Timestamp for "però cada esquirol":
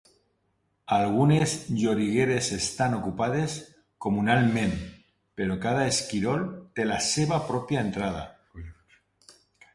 5.41-6.49